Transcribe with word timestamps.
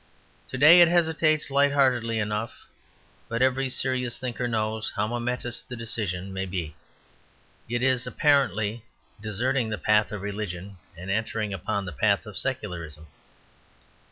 To 0.47 0.57
day 0.57 0.81
it 0.81 0.87
hesitates, 0.87 1.51
lightheartedly 1.51 2.17
enough, 2.17 2.65
but 3.29 3.43
every 3.43 3.69
serious 3.69 4.17
thinker 4.17 4.47
knows 4.47 4.91
how 4.95 5.05
momentous 5.05 5.61
the 5.61 5.75
decision 5.75 6.33
may 6.33 6.47
be. 6.47 6.75
It 7.69 7.83
is, 7.83 8.07
apparently, 8.07 8.83
deserting 9.21 9.69
the 9.69 9.77
path 9.77 10.11
of 10.11 10.23
religion 10.23 10.77
and 10.97 11.11
entering 11.11 11.53
upon 11.53 11.85
the 11.85 11.91
path 11.93 12.25
of 12.25 12.35
secularism. 12.35 13.05